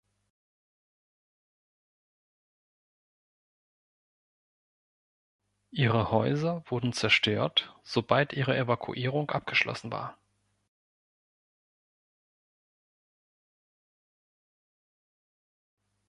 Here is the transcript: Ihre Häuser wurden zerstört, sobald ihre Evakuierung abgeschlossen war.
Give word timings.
Ihre 5.73 6.09
Häuser 6.09 6.63
wurden 6.65 6.91
zerstört, 6.91 7.71
sobald 7.83 8.33
ihre 8.33 8.57
Evakuierung 8.57 9.29
abgeschlossen 9.29 9.91
war. 9.91 10.17